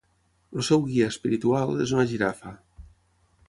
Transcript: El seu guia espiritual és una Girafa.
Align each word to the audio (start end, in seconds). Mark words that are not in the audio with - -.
El 0.59 0.63
seu 0.67 0.81
guia 0.87 1.11
espiritual 1.15 1.77
és 1.87 1.95
una 1.99 2.09
Girafa. 2.15 2.59